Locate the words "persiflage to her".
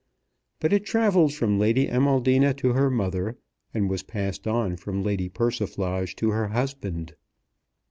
5.29-6.47